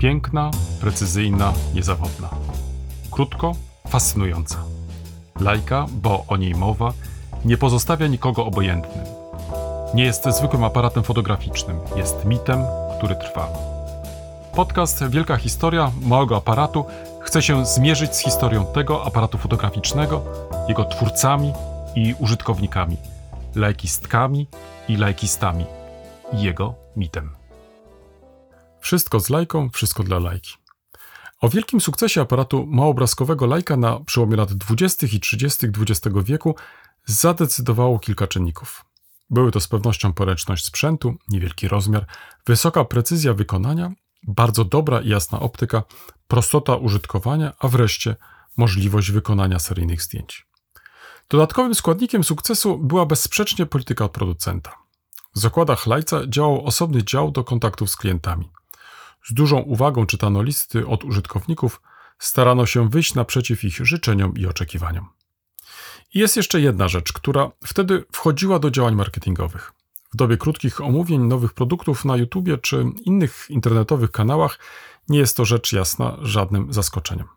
[0.00, 0.50] Piękna,
[0.80, 2.28] precyzyjna, niezawodna.
[3.10, 3.52] Krótko,
[3.88, 4.56] fascynująca.
[5.40, 6.92] Lajka, bo o niej mowa,
[7.44, 9.04] nie pozostawia nikogo obojętnym.
[9.94, 12.64] Nie jest zwykłym aparatem fotograficznym, jest mitem,
[12.98, 13.48] który trwa.
[14.54, 16.84] Podcast Wielka Historia Małego Aparatu
[17.20, 20.22] chce się zmierzyć z historią tego aparatu fotograficznego,
[20.68, 21.52] jego twórcami
[21.94, 22.96] i użytkownikami,
[23.54, 24.46] lajkistkami
[24.88, 25.64] i lajkistami
[26.32, 27.39] i jego mitem.
[28.80, 30.56] Wszystko z lajką, wszystko dla lajki.
[31.40, 35.06] O wielkim sukcesie aparatu małoobrazkowego lajka na przełomie lat 20.
[35.06, 35.66] i 30.
[35.66, 36.54] XX wieku
[37.04, 38.84] zadecydowało kilka czynników.
[39.30, 42.06] Były to z pewnością poręczność sprzętu, niewielki rozmiar,
[42.46, 45.82] wysoka precyzja wykonania, bardzo dobra i jasna optyka,
[46.28, 48.16] prostota użytkowania, a wreszcie
[48.56, 50.46] możliwość wykonania seryjnych zdjęć.
[51.28, 54.72] Dodatkowym składnikiem sukcesu była bezsprzecznie polityka producenta.
[55.34, 58.50] W zakładach Lajca działał osobny dział do kontaktów z klientami.
[59.24, 61.80] Z dużą uwagą czytano listy od użytkowników,
[62.18, 65.08] starano się wyjść naprzeciw ich życzeniom i oczekiwaniom.
[66.14, 69.72] I jest jeszcze jedna rzecz, która wtedy wchodziła do działań marketingowych.
[70.12, 74.58] W dobie krótkich omówień nowych produktów na YouTube czy innych internetowych kanałach
[75.08, 77.28] nie jest to rzecz jasna żadnym zaskoczeniem.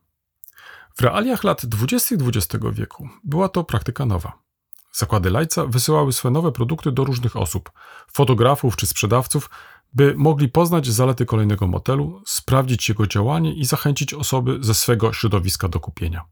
[0.95, 2.15] W realiach lat 20.
[2.15, 4.43] XX wieku była to praktyka nowa.
[4.91, 7.71] Zakłady Lajca wysyłały swoje nowe produkty do różnych osób,
[8.11, 9.49] fotografów czy sprzedawców,
[9.93, 15.67] by mogli poznać zalety kolejnego modelu, sprawdzić jego działanie i zachęcić osoby ze swego środowiska
[15.67, 16.25] do kupienia.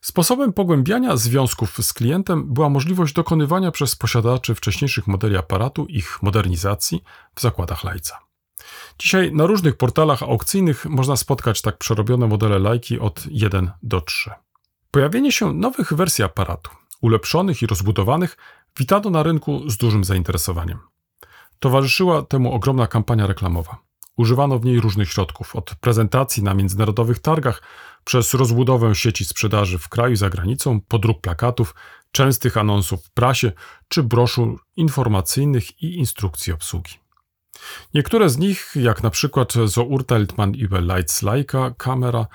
[0.00, 7.02] Sposobem pogłębiania związków z klientem była możliwość dokonywania przez posiadaczy wcześniejszych modeli aparatu ich modernizacji
[7.34, 8.18] w zakładach Lajca.
[8.98, 14.30] Dzisiaj na różnych portalach aukcyjnych można spotkać tak przerobione modele lajki od 1 do 3.
[14.90, 16.70] Pojawienie się nowych wersji aparatu,
[17.00, 18.36] ulepszonych i rozbudowanych,
[18.78, 20.78] witano na rynku z dużym zainteresowaniem.
[21.58, 23.76] Towarzyszyła temu ogromna kampania reklamowa.
[24.16, 27.62] Używano w niej różnych środków, od prezentacji na międzynarodowych targach,
[28.04, 31.74] przez rozbudowę sieci sprzedaży w kraju i za granicą, podruk plakatów,
[32.12, 33.52] częstych anonsów w prasie
[33.88, 36.92] czy broszur informacyjnych i instrukcji obsługi.
[37.94, 42.26] Niektóre z nich, jak na przykład Zourteilt man über Lights Leica kamera,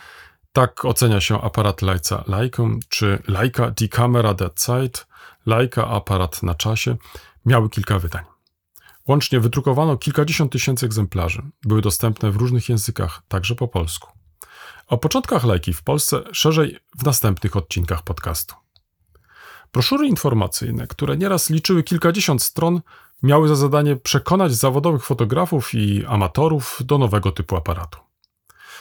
[0.54, 5.08] tak ocenia się aparat Leica Leica, czy Leica die Kamera der Zeit,
[5.46, 6.96] Leica aparat na czasie,
[7.46, 8.31] miały kilka wydań.
[9.08, 11.42] Łącznie wydrukowano kilkadziesiąt tysięcy egzemplarzy.
[11.64, 14.10] Były dostępne w różnych językach, także po polsku.
[14.88, 18.56] O początkach lajki w Polsce szerzej w następnych odcinkach podcastu.
[19.74, 22.82] Broszury informacyjne, które nieraz liczyły kilkadziesiąt stron,
[23.24, 28.00] miały za zadanie przekonać zawodowych fotografów i amatorów do nowego typu aparatu.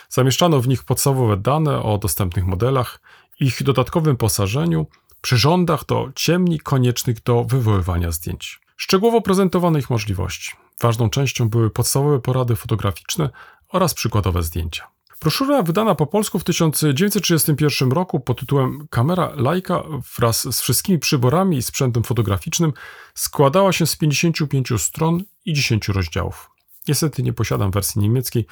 [0.09, 3.01] Zamieszczano w nich podstawowe dane o dostępnych modelach,
[3.39, 4.87] ich dodatkowym posażeniu,
[5.21, 8.60] przyrządach do ciemni koniecznych do wywoływania zdjęć.
[8.81, 10.51] Szczegółowo prezentowano ich możliwości.
[10.81, 13.29] Ważną częścią były podstawowe porady fotograficzne
[13.69, 14.87] oraz przykładowe zdjęcia.
[15.21, 19.83] Broszura wydana po polsku w 1931 roku pod tytułem Kamera Leica
[20.17, 22.73] wraz z wszystkimi przyborami i sprzętem fotograficznym
[23.15, 26.49] składała się z 55 stron i 10 rozdziałów.
[26.87, 28.45] Niestety nie posiadam wersji niemieckiej,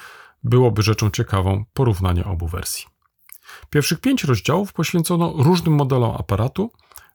[0.44, 2.86] byłoby rzeczą ciekawą porównanie obu wersji.
[3.70, 6.70] Pierwszych pięć rozdziałów poświęcono różnym modelom aparatu.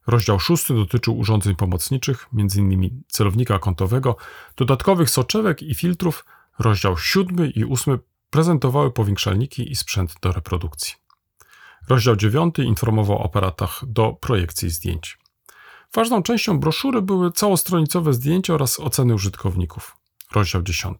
[0.06, 3.02] Rozdział szósty dotyczył urządzeń pomocniczych, m.in.
[3.08, 4.16] celownika kątowego,
[4.56, 6.24] dodatkowych soczewek i filtrów.
[6.58, 7.98] Rozdział siódmy i ósmy
[8.30, 10.94] prezentowały powiększalniki i sprzęt do reprodukcji.
[11.88, 15.18] Rozdział 9 informował o aparatach do projekcji zdjęć.
[15.94, 19.96] Ważną częścią broszury były całostronicowe zdjęcia oraz oceny użytkowników.
[20.34, 20.98] Rozdział 10.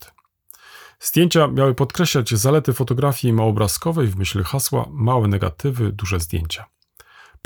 [1.01, 6.65] Zdjęcia miały podkreślać zalety fotografii małobrazkowej w myśl hasła małe negatywy, duże zdjęcia.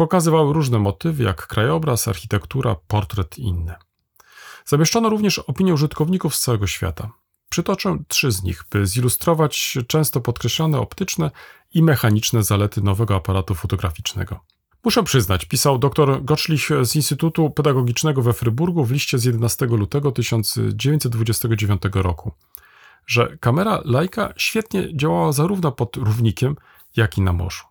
[0.00, 3.76] Pokazywały różne motywy, jak krajobraz, architektura, portret i inne.
[4.64, 7.10] Zamieszczono również opinie użytkowników z całego świata.
[7.50, 11.30] Przytoczę trzy z nich, by zilustrować często podkreślone optyczne
[11.74, 14.40] i mechaniczne zalety nowego aparatu fotograficznego.
[14.84, 20.12] Muszę przyznać, pisał dr Gottschlich z Instytutu Pedagogicznego we Fryburgu w liście z 11 lutego
[20.12, 22.32] 1929 roku,
[23.06, 26.56] że kamera Leica świetnie działała zarówno pod równikiem,
[26.96, 27.69] jak i na morzu.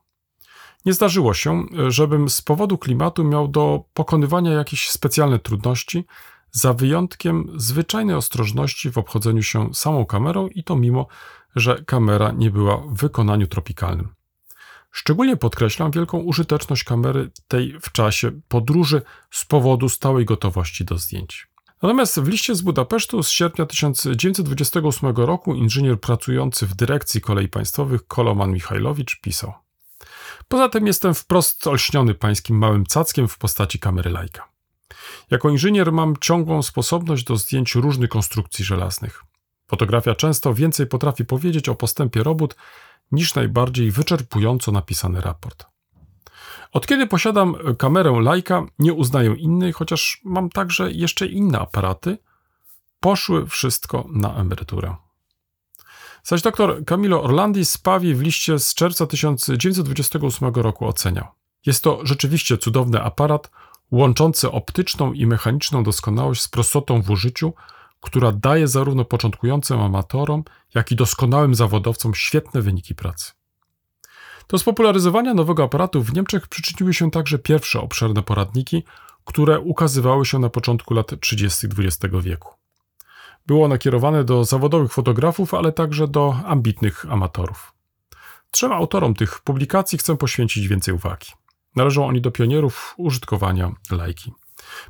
[0.89, 6.05] Nie zdarzyło się, żebym z powodu klimatu miał do pokonywania jakieś specjalne trudności,
[6.51, 11.07] za wyjątkiem zwyczajnej ostrożności w obchodzeniu się samą kamerą i to mimo,
[11.55, 14.07] że kamera nie była w wykonaniu tropikalnym.
[14.91, 19.01] Szczególnie podkreślam wielką użyteczność kamery tej w czasie podróży
[19.31, 21.47] z powodu stałej gotowości do zdjęć.
[21.81, 28.07] Natomiast w liście z Budapesztu z sierpnia 1928 roku inżynier pracujący w dyrekcji kolei państwowych
[28.07, 29.53] Koloman Michajlowicz pisał:
[30.47, 34.43] Poza tym jestem wprost olśniony pańskim małym cackiem w postaci kamery Leica.
[35.31, 39.23] Jako inżynier mam ciągłą sposobność do zdjęć różnych konstrukcji żelaznych.
[39.67, 42.55] Fotografia często więcej potrafi powiedzieć o postępie robót
[43.11, 45.65] niż najbardziej wyczerpująco napisany raport.
[46.71, 52.17] Od kiedy posiadam kamerę Leica, nie uznaję innej, chociaż mam także jeszcze inne aparaty,
[52.99, 54.95] poszły wszystko na emeryturę.
[56.23, 61.27] Zaś dr Camilo Orlandi Spawi w liście z czerwca 1928 roku oceniał.
[61.65, 63.51] Jest to rzeczywiście cudowny aparat,
[63.91, 67.53] łączący optyczną i mechaniczną doskonałość z prostotą w użyciu,
[67.99, 70.43] która daje zarówno początkującym amatorom,
[70.75, 73.31] jak i doskonałym zawodowcom świetne wyniki pracy.
[74.47, 78.83] Do spopularyzowania nowego aparatu w Niemczech przyczyniły się także pierwsze obszerne poradniki,
[79.25, 81.67] które ukazywały się na początku lat 30.
[81.67, 82.53] XX wieku.
[83.47, 87.73] Było nakierowane do zawodowych fotografów, ale także do ambitnych amatorów.
[88.51, 91.27] Trzem autorom tych publikacji chcę poświęcić więcej uwagi.
[91.75, 94.33] Należą oni do pionierów użytkowania lajki.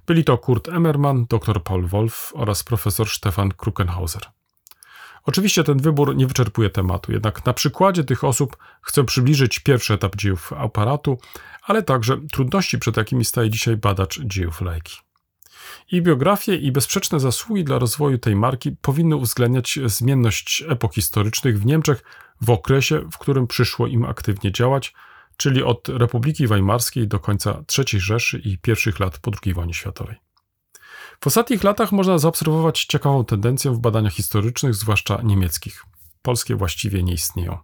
[0.07, 4.21] Byli to Kurt Emmermann, dr Paul Wolf oraz profesor Stefan Krukenhauser.
[5.23, 10.15] Oczywiście ten wybór nie wyczerpuje tematu, jednak na przykładzie tych osób chcę przybliżyć pierwszy etap
[10.15, 11.17] dziejów aparatu,
[11.63, 14.97] ale także trudności, przed jakimi staje dzisiaj badacz dziejów lajki.
[15.91, 21.65] Ich biografie i bezsprzeczne zasługi dla rozwoju tej marki powinny uwzględniać zmienność epok historycznych w
[21.65, 22.03] Niemczech
[22.41, 24.93] w okresie, w którym przyszło im aktywnie działać,
[25.37, 30.15] czyli od Republiki Weimarskiej do końca III Rzeszy i pierwszych lat po II wojnie światowej.
[31.23, 35.85] W ostatnich latach można zaobserwować ciekawą tendencję w badaniach historycznych, zwłaszcza niemieckich.
[36.21, 37.57] Polskie właściwie nie istnieją.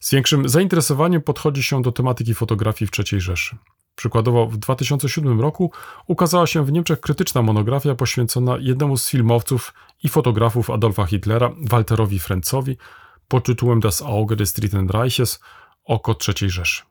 [0.00, 3.56] Z większym zainteresowaniem podchodzi się do tematyki fotografii w III Rzeszy.
[3.96, 5.70] Przykładowo w 2007 roku
[6.06, 12.18] ukazała się w Niemczech krytyczna monografia poświęcona jednemu z filmowców i fotografów Adolfa Hitlera, Walterowi
[12.18, 12.76] Frenzowi,
[13.28, 15.40] pod tytułem Das Auge des Dritten Reiches
[15.84, 16.82] Oko III Rzeszy.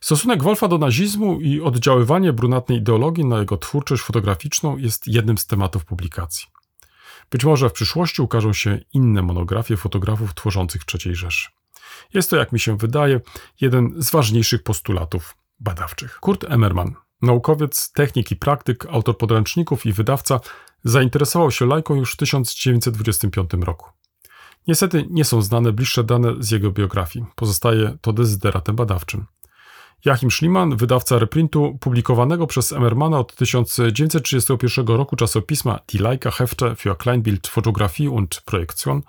[0.00, 5.46] Stosunek Wolfa do nazizmu i oddziaływanie brunatnej ideologii na jego twórczość fotograficzną jest jednym z
[5.46, 6.46] tematów publikacji.
[7.30, 11.48] Być może w przyszłości ukażą się inne monografie fotografów tworzących III Rzeszy.
[12.14, 13.20] Jest to, jak mi się wydaje,
[13.60, 16.18] jeden z ważniejszych postulatów badawczych.
[16.20, 20.40] Kurt Emmermann, naukowiec, technik i praktyk, autor podręczników i wydawca,
[20.84, 23.86] zainteresował się lajką już w 1925 roku.
[24.68, 27.24] Niestety nie są znane bliższe dane z jego biografii.
[27.34, 29.26] Pozostaje to dezyderatem badawczym.
[30.04, 36.96] Joachim Schliemann, wydawca reprintu publikowanego przez Emmermana od 1931 roku czasopisma Die Leica Hefte für
[36.96, 39.02] Kleinbild Fotografie und Projektion,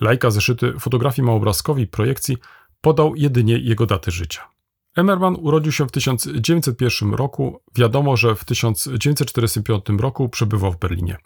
[0.00, 2.36] Leica zeszyty fotografii małobrazkowej i projekcji,
[2.80, 4.57] podał jedynie jego daty życia.
[4.98, 7.60] Emmerman urodził się w 1901 roku.
[7.74, 11.16] Wiadomo, że w 1945 roku przebywał w Berlinie.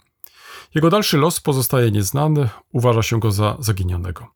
[0.75, 4.27] Jego dalszy los pozostaje nieznany, uważa się go za zaginionego.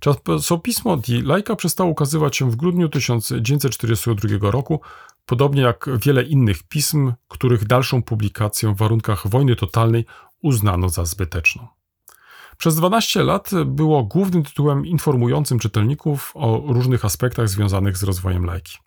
[0.00, 4.80] Czasopismo Die Laika przestało ukazywać się w grudniu 1942 roku,
[5.26, 10.04] podobnie jak wiele innych pism, których dalszą publikację w warunkach wojny totalnej
[10.42, 11.79] uznano za zbyteczną.
[12.60, 18.78] Przez 12 lat było głównym tytułem informującym czytelników o różnych aspektach związanych z rozwojem lajki.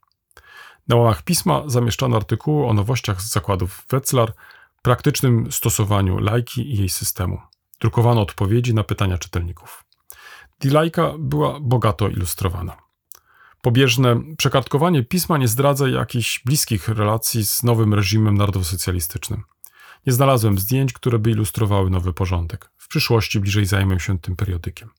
[0.88, 4.34] Na łamach pisma zamieszczano artykuły o nowościach z zakładów Wetzlar,
[4.82, 7.42] praktycznym stosowaniu lajki i jej systemu.
[7.80, 9.84] Drukowano odpowiedzi na pytania czytelników.
[10.62, 12.78] Dilajka była bogato ilustrowana.
[13.62, 19.44] Pobieżne przekartkowanie pisma nie zdradza jakichś bliskich relacji z nowym reżimem narodowo-socjalistycznym.
[20.08, 22.73] Nie znalazłem zdjęć, które by ilustrowały nowy porządek.
[22.94, 24.90] Przyszłości bliżej zajmę się tym periodykiem.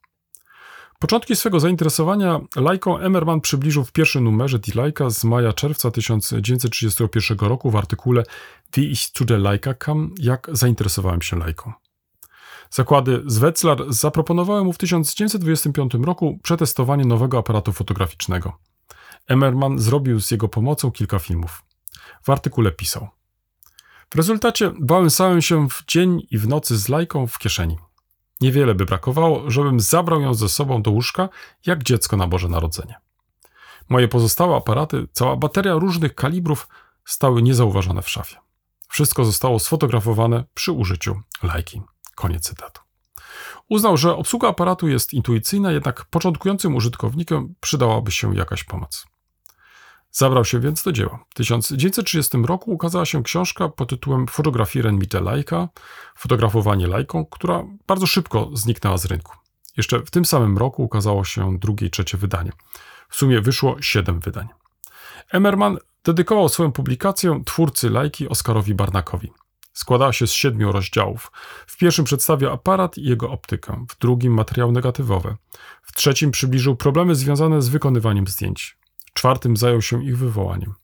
[0.99, 7.71] Początki swego zainteresowania lajką Emmerman przybliżył w pierwszym numerze Die Laika z maja-czerwca 1931 roku
[7.71, 8.23] w artykule
[8.77, 11.73] Wie ich zu der Leica kam, jak zainteresowałem się lajką.
[12.71, 18.59] Zakłady z Wetzlar zaproponowały mu w 1925 roku przetestowanie nowego aparatu fotograficznego.
[19.27, 21.63] Emmerman zrobił z jego pomocą kilka filmów.
[22.23, 23.09] W artykule pisał:
[24.11, 27.77] W rezultacie wałęsałem się w dzień i w nocy z lajką w kieszeni.
[28.45, 31.29] Niewiele by brakowało, żebym zabrał ją ze sobą do łóżka,
[31.67, 32.95] jak dziecko na Boże Narodzenie.
[33.89, 36.69] Moje pozostałe aparaty, cała bateria różnych kalibrów
[37.05, 38.37] stały niezauważone w szafie.
[38.89, 41.83] Wszystko zostało sfotografowane przy użyciu lajki.
[42.15, 42.81] Koniec cytatu.
[43.69, 49.07] Uznał, że obsługa aparatu jest intuicyjna, jednak początkującym użytkownikom przydałaby się jakaś pomoc.
[50.16, 51.25] Zabrał się więc do dzieła.
[51.30, 55.68] W 1930 roku ukazała się książka pod tytułem Fotografieren mit Leica,
[56.16, 59.37] fotografowanie lajką, która bardzo szybko zniknęła z rynku.
[59.76, 62.52] Jeszcze w tym samym roku ukazało się drugie i trzecie wydanie.
[63.09, 64.49] W sumie wyszło siedem wydań.
[65.30, 69.33] Emmerman dedykował swoją publikację twórcy lajki Oskarowi Barnakowi.
[69.73, 71.33] Składała się z siedmiu rozdziałów.
[71.66, 75.37] W pierwszym przedstawia aparat i jego optykę, w drugim materiały negatywowe,
[75.83, 78.76] w trzecim przybliżył problemy związane z wykonywaniem zdjęć,
[79.14, 80.75] czwartym zajął się ich wywołaniem.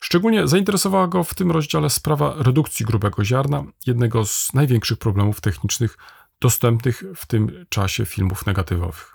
[0.00, 5.98] Szczególnie zainteresowała go w tym rozdziale sprawa redukcji grubego ziarna, jednego z największych problemów technicznych
[6.40, 9.14] dostępnych w tym czasie filmów negatywowych.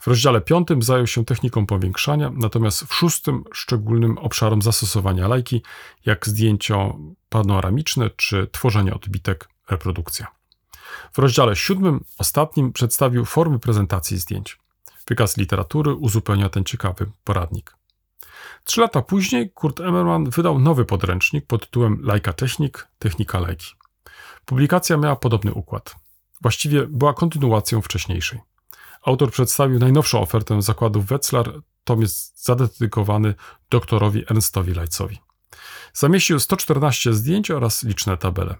[0.00, 5.62] W rozdziale piątym zajął się techniką powiększania, natomiast w szóstym szczególnym obszarom zastosowania lajki,
[6.06, 6.76] jak zdjęcia
[7.28, 10.26] panoramiczne czy tworzenie odbitek, reprodukcja.
[11.12, 14.58] W rozdziale siódmym, ostatnim, przedstawił formy prezentacji zdjęć.
[15.08, 17.76] Wykaz literatury uzupełnia ten ciekawy poradnik.
[18.64, 23.74] Trzy lata później Kurt Emmerman wydał nowy podręcznik pod tytułem Lajka Technik, Technika Lajki.
[24.44, 25.94] Publikacja miała podobny układ.
[26.42, 28.40] Właściwie była kontynuacją wcześniejszej.
[29.04, 31.52] Autor przedstawił najnowszą ofertę zakładów Wetzlar,
[31.84, 33.34] tom jest zadedykowany
[33.70, 35.18] doktorowi Ernstowi Lajcowi.
[35.92, 38.56] Zamieścił 114 zdjęć oraz liczne tabele.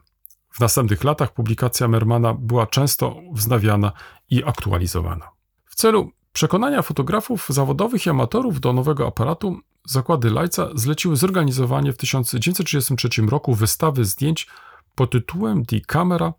[0.51, 3.93] W następnych latach publikacja Mermana była często wznawiana
[4.31, 5.31] i aktualizowana.
[5.65, 11.97] W celu przekonania fotografów zawodowych i amatorów do nowego aparatu, zakłady Lajca zleciły zorganizowanie w
[11.97, 14.47] 1933 roku wystawy zdjęć
[14.95, 16.33] pod tytułem Die Kamera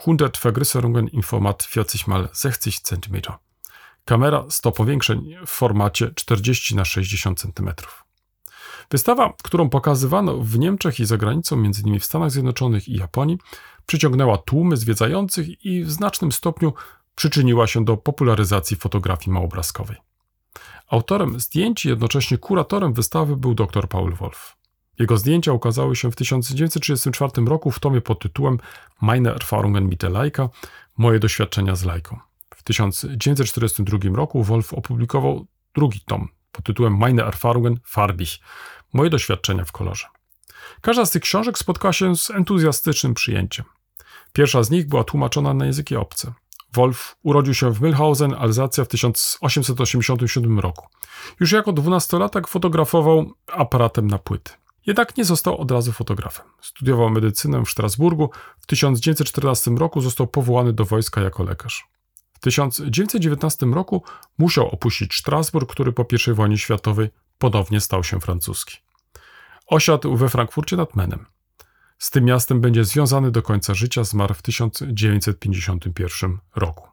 [0.00, 2.08] 100 Vergrößerungen im Format 40 x
[2.52, 3.22] 60 cm.
[4.04, 7.70] Kamera 100 powiększeń w formacie 40 na 60 cm.
[8.90, 12.00] Wystawa, którą pokazywano w Niemczech i za granicą, m.in.
[12.00, 13.38] w Stanach Zjednoczonych i Japonii,
[13.86, 16.72] przyciągnęła tłumy zwiedzających i w znacznym stopniu
[17.14, 19.96] przyczyniła się do popularyzacji fotografii małobrazkowej.
[20.90, 24.56] Autorem zdjęć i jednocześnie kuratorem wystawy był dr Paul Wolf.
[24.98, 28.58] Jego zdjęcia ukazały się w 1934 roku w tomie pod tytułem
[29.00, 30.48] Meine Erfahrungen mit der Leica–
[30.98, 32.18] Moje doświadczenia z Lajką.
[32.54, 38.28] W 1942 roku Wolf opublikował drugi tom pod tytułem Meine Erfahrungen farbig–
[38.94, 40.06] Moje doświadczenia w kolorze.
[40.80, 43.64] Każda z tych książek spotkała się z entuzjastycznym przyjęciem.
[44.32, 46.32] Pierwsza z nich była tłumaczona na języki obce.
[46.74, 50.86] Wolf urodził się w Milhausen, Alzacja w 1887 roku.
[51.40, 54.52] Już jako dwunastolatek fotografował aparatem na płyty.
[54.86, 56.46] Jednak nie został od razu fotografem.
[56.60, 58.30] Studiował medycynę w Strasburgu.
[58.60, 61.86] W 1914 roku został powołany do wojska jako lekarz.
[62.32, 64.02] W 1919 roku
[64.38, 68.76] musiał opuścić Strasburg, który po I wojnie światowej ponownie stał się francuski.
[69.66, 71.26] Osiadł we Frankfurcie nad Menem.
[72.02, 76.88] Z tym miastem będzie związany do końca życia, zmarł w 1951 roku.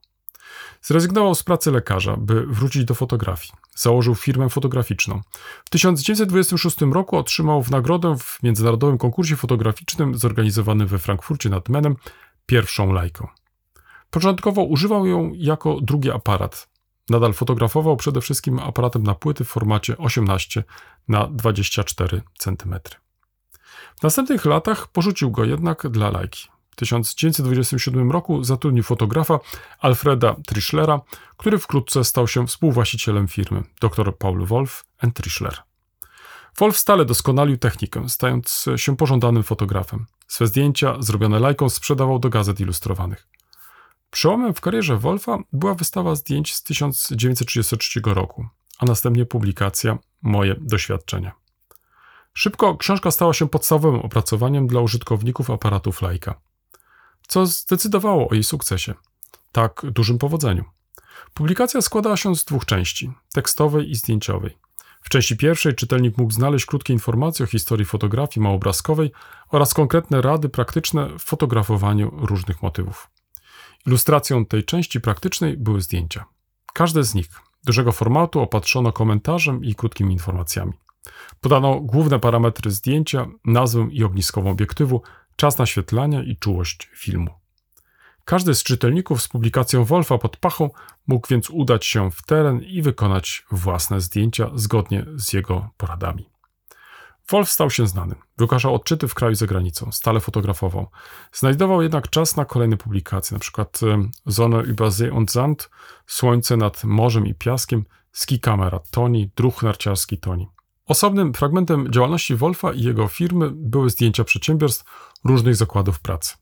[0.82, 3.51] Zrezygnował z pracy lekarza, by wrócić do fotografii.
[3.75, 5.22] Założył firmę fotograficzną.
[5.66, 11.96] W 1926 roku otrzymał w nagrodę w międzynarodowym konkursie fotograficznym zorganizowanym we Frankfurcie nad Menem
[12.46, 13.28] pierwszą lajkę.
[14.10, 16.70] Początkowo używał ją jako drugi aparat.
[17.10, 20.63] Nadal fotografował przede wszystkim aparatem na płyty w formacie 18
[21.08, 22.80] na 24 cm.
[24.00, 26.48] W następnych latach porzucił go jednak dla lajki.
[26.72, 29.40] W 1927 roku zatrudnił fotografa
[29.80, 31.02] Alfreda Trischlera,
[31.38, 35.58] który wkrótce stał się współwłaścicielem firmy dr Paul Wolf Trischler.
[36.58, 40.06] Wolf stale doskonalił technikę, stając się pożądanym fotografem.
[40.28, 43.28] Swe zdjęcia, zrobione lajką, sprzedawał do gazet ilustrowanych.
[44.12, 48.48] Przełomem w karierze Wolfa była wystawa zdjęć z 1933 roku,
[48.80, 51.38] a następnie publikacja Moje doświadczenia.
[52.33, 56.36] Szybko książka stała się podstawowym opracowaniem dla użytkowników aparatów Leica,
[57.27, 58.93] co zdecydowało o jej sukcesie,
[59.51, 60.65] tak dużym powodzeniu.
[61.33, 64.57] Publikacja składała się z dwóch części tekstowej i zdjęciowej.
[65.01, 69.12] W części pierwszej czytelnik mógł znaleźć krótkie informacje o historii fotografii małobrazkowej
[69.50, 73.09] oraz konkretne rady praktyczne w fotografowaniu różnych motywów.
[73.88, 76.25] Ilustracją tej części praktycznej były zdjęcia.
[76.74, 77.27] Każde z nich,
[77.65, 80.74] dużego formatu, opatrzono komentarzem i krótkimi informacjami.
[81.41, 85.01] Podano główne parametry zdjęcia, nazwę i ogniskową obiektywu,
[85.36, 87.32] czas naświetlania i czułość filmu.
[88.25, 90.70] Każdy z czytelników z publikacją Wolfa pod pachą
[91.08, 96.29] mógł więc udać się w teren i wykonać własne zdjęcia zgodnie z jego poradami.
[97.29, 98.15] Wolf stał się znany.
[98.38, 100.88] Wykaszał odczyty w kraju i za granicą, stale fotografował.
[101.32, 103.65] Znajdował jednak czas na kolejne publikacje, np.
[104.29, 105.70] Sonne über See und Sand,
[106.08, 110.48] Słońce nad morzem i piaskiem, ski kamera Toni, druh narciarski Toni.
[110.89, 114.84] Osobnym fragmentem działalności Wolfa i jego firmy były zdjęcia przedsiębiorstw
[115.24, 116.36] różnych zakładów pracy.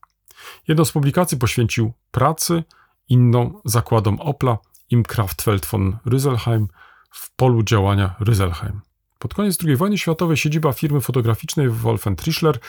[0.67, 2.63] Jedną z publikacji poświęcił pracy,
[3.09, 4.57] inną zakładom Opla
[4.89, 6.65] im Kraftfeld von Rüsselheim
[7.11, 8.79] w polu działania Rüsselheim.
[9.19, 12.59] Pod koniec II wojny światowej siedziba firmy fotograficznej Wolfen Trischler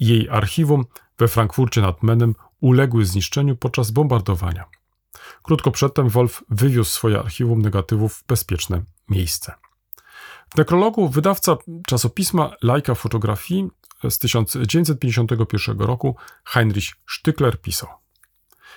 [0.00, 0.84] i jej archiwum
[1.18, 4.64] we Frankfurcie nad Menem uległy zniszczeniu podczas bombardowania.
[5.42, 9.67] Krótko przedtem Wolf wywiózł swoje archiwum negatywów w bezpieczne miejsce.
[10.54, 13.68] W nekrologu wydawca czasopisma Lajka Fotografii
[14.10, 17.88] z 1951 roku Heinrich Stückler pisał.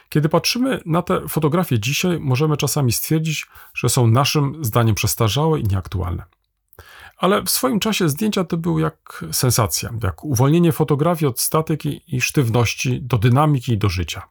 [0.10, 5.64] Kiedy patrzymy na te fotografie dzisiaj, możemy czasami stwierdzić, że są naszym zdaniem przestarzałe i
[5.64, 6.24] nieaktualne.
[7.18, 12.22] Ale w swoim czasie zdjęcia te były jak sensacja, jak uwolnienie fotografii od statyki i
[12.22, 14.22] sztywności do dynamiki i do życia.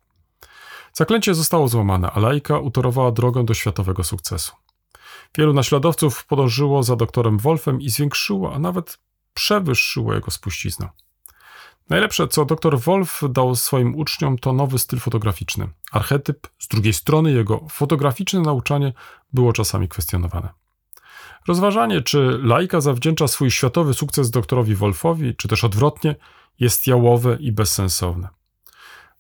[0.92, 4.52] Zaklęcie zostało złamane, a lajka utorowała drogę do światowego sukcesu.
[5.38, 8.99] Wielu naśladowców podążyło za doktorem Wolfem i zwiększyło, a nawet
[9.34, 10.88] przewyższyło jego spuściznę.
[11.88, 15.68] Najlepsze, co dr Wolf dał swoim uczniom, to nowy styl fotograficzny.
[15.92, 18.92] Archetyp, z drugiej strony jego fotograficzne nauczanie
[19.32, 20.49] było czasami kwestionowane.
[21.49, 26.16] Rozważanie, czy laika zawdzięcza swój światowy sukces doktorowi Wolfowi, czy też odwrotnie,
[26.60, 28.28] jest jałowe i bezsensowne.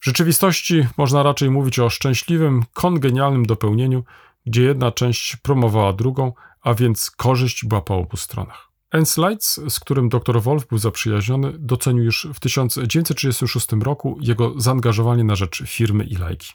[0.00, 4.04] W rzeczywistości można raczej mówić o szczęśliwym, kongenialnym dopełnieniu,
[4.46, 8.70] gdzie jedna część promowała drugą, a więc korzyść była po obu stronach.
[9.16, 15.34] Leitz, z którym dr Wolf był zaprzyjaźniony, docenił już w 1936 roku jego zaangażowanie na
[15.34, 16.52] rzecz firmy i lajki.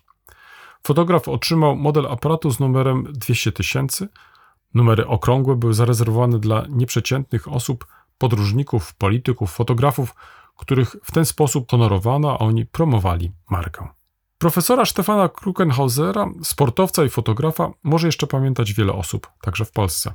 [0.88, 4.08] Fotograf otrzymał model aparatu z numerem 200 tysięcy.
[4.74, 7.86] Numery okrągłe były zarezerwowane dla nieprzeciętnych osób,
[8.18, 10.16] podróżników, polityków, fotografów,
[10.58, 13.88] których w ten sposób honorowano, a oni promowali markę.
[14.38, 20.14] Profesora Stefana Krukenhausera, sportowca i fotografa, może jeszcze pamiętać wiele osób, także w Polsce.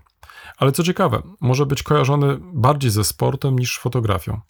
[0.58, 4.40] Ale co ciekawe, może być kojarzony bardziej ze sportem niż fotografią.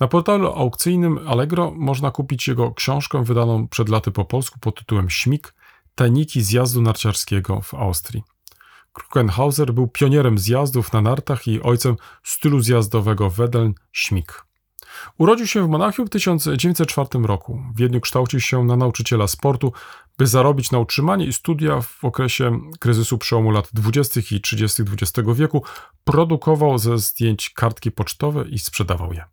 [0.00, 5.10] Na portalu aukcyjnym Allegro można kupić jego książkę wydaną przed laty po polsku pod tytułem
[5.10, 5.52] Śmig–
[5.94, 8.22] Tajniki zjazdu narciarskiego w Austrii.
[8.92, 14.44] Krukenhauser był pionierem zjazdów na nartach i ojcem stylu zjazdowego Wedeln Śmig.
[15.18, 17.62] Urodził się w Monachium w 1904 roku.
[17.74, 19.72] W Wiedniu kształcił się na nauczyciela sportu,
[20.18, 24.20] by zarobić na utrzymanie i studia w okresie kryzysu przełomu lat 20.
[24.30, 24.82] i 30.
[24.82, 25.64] XX wieku.
[26.04, 29.24] Produkował ze zdjęć kartki pocztowe i sprzedawał je.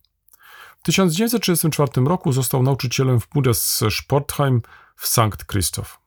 [0.79, 4.61] W 1934 roku został nauczycielem w Budes Sportheim
[4.95, 5.45] w St.
[5.51, 5.99] Christoph.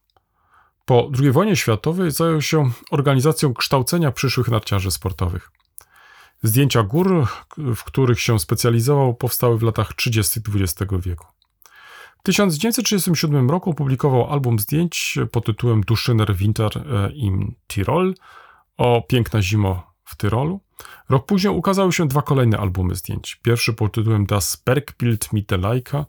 [0.84, 5.50] Po II wojnie światowej zajął się organizacją kształcenia przyszłych narciarzy sportowych.
[6.42, 7.26] Zdjęcia gór,
[7.56, 10.40] w których się specjalizował, powstały w latach 30.
[10.54, 11.26] XX wieku.
[12.18, 18.14] W 1937 roku opublikował album zdjęć pod tytułem Duschner Winter e, im Tirol
[18.76, 20.60] o Piękna zimo w Tyrolu.
[21.08, 23.40] Rok później ukazały się dwa kolejne albumy zdjęć.
[23.42, 26.06] Pierwszy pod tytułem Das Bergbild mit der Leica,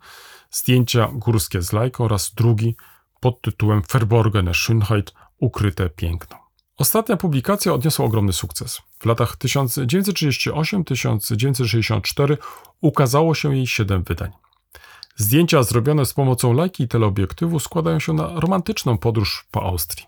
[0.52, 2.76] zdjęcia górskie z Lajką oraz drugi
[3.20, 6.38] pod tytułem Verborgene Schönheit, ukryte piękno.
[6.78, 8.82] Ostatnia publikacja odniosła ogromny sukces.
[9.04, 12.38] W latach 1938-1964
[12.82, 14.32] ukazało się jej siedem wydań.
[15.16, 20.06] Zdjęcia zrobione z pomocą lajki i teleobiektywu składają się na romantyczną podróż po Austrii.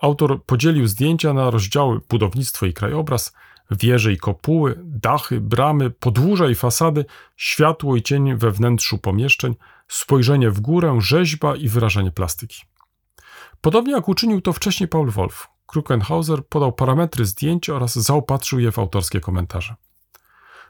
[0.00, 3.32] Autor podzielił zdjęcia na rozdziały budownictwo i krajobraz,
[3.70, 7.04] wieże i kopuły, dachy, bramy, podłuża i fasady,
[7.36, 9.54] światło i cień we wnętrzu pomieszczeń,
[9.88, 12.62] spojrzenie w górę, rzeźba i wyrażenie plastyki.
[13.60, 18.78] Podobnie jak uczynił to wcześniej Paul Wolf, Krukenhauser podał parametry zdjęć oraz zaopatrzył je w
[18.78, 19.74] autorskie komentarze.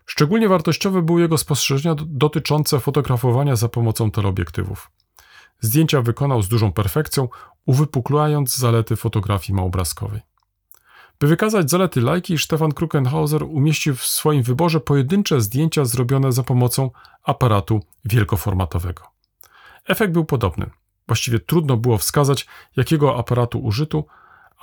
[0.07, 4.91] Szczególnie wartościowe były jego spostrzeżenia dotyczące fotografowania za pomocą teleobiektywów.
[5.61, 7.29] Zdjęcia wykonał z dużą perfekcją,
[7.67, 10.21] uwypuklając zalety fotografii małobrazkowej.
[11.21, 16.91] By wykazać zalety lajki, Stefan Krukenhauser umieścił w swoim wyborze pojedyncze zdjęcia zrobione za pomocą
[17.23, 19.03] aparatu wielkoformatowego.
[19.89, 20.71] Efekt był podobny.
[21.07, 24.05] Właściwie trudno było wskazać, jakiego aparatu użyto,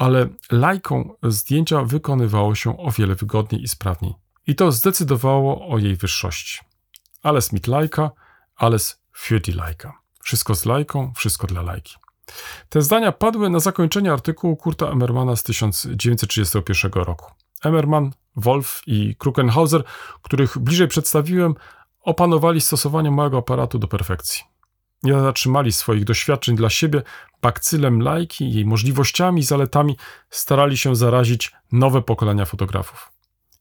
[0.01, 4.13] ale lajką zdjęcia wykonywało się o wiele wygodniej i sprawniej.
[4.47, 6.59] I to zdecydowało o jej wyższości.
[7.23, 8.11] Alles mit lajka,
[8.55, 9.93] alles für die lajka.
[10.23, 11.95] Wszystko z lajką, wszystko dla lajki.
[12.69, 17.31] Te zdania padły na zakończenie artykułu Kurta Emmermana z 1931 roku.
[17.63, 19.83] Emmerman, Wolf i Krukenhauser,
[20.21, 21.55] których bliżej przedstawiłem,
[22.01, 24.50] opanowali stosowanie małego aparatu do perfekcji.
[25.03, 27.01] Nie zatrzymali swoich doświadczeń dla siebie,
[27.41, 29.97] bakcylem lajki, jej możliwościami, zaletami
[30.29, 33.11] starali się zarazić nowe pokolenia fotografów.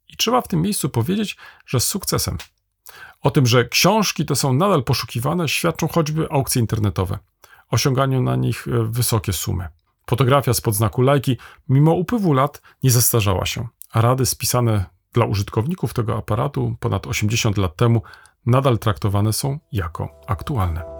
[0.08, 2.38] I trzeba w tym miejscu powiedzieć, że z sukcesem.
[3.22, 7.18] O tym, że książki te są nadal poszukiwane, świadczą choćby aukcje internetowe.
[7.70, 9.68] Osiąganiu na nich e, wysokie sumy.
[10.10, 11.36] Fotografia spod znaku lajki,
[11.68, 17.58] mimo upływu lat, nie zestarzała się, a rady spisane dla użytkowników tego aparatu ponad 80
[17.58, 18.02] lat temu
[18.46, 20.99] nadal traktowane są jako aktualne.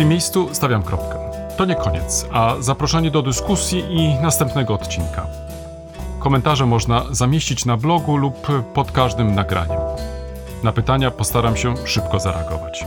[0.00, 1.18] Tym miejscu stawiam kropkę.
[1.56, 5.26] To nie koniec, a zaproszenie do dyskusji i następnego odcinka.
[6.18, 9.80] Komentarze można zamieścić na blogu lub pod każdym nagraniem.
[10.62, 12.84] Na pytania postaram się szybko zareagować.